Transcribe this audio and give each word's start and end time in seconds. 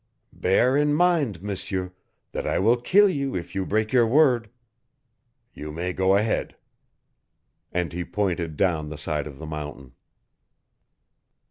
"Bear 0.33 0.75
in 0.75 0.95
mind, 0.95 1.43
M'seur, 1.43 1.93
that 2.31 2.47
I 2.47 2.57
will 2.57 2.77
kill 2.77 3.07
you 3.07 3.35
if 3.35 3.53
you 3.53 3.67
break 3.67 3.93
your 3.93 4.07
word. 4.07 4.49
You 5.53 5.71
may 5.71 5.93
go 5.93 6.15
ahead." 6.15 6.55
And 7.71 7.93
he 7.93 8.03
pointed 8.03 8.57
down 8.57 8.89
the 8.89 8.97
side 8.97 9.27
of 9.27 9.37
the 9.37 9.45
mountain. 9.45 9.93